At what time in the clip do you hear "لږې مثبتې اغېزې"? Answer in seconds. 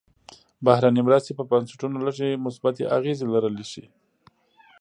2.05-3.25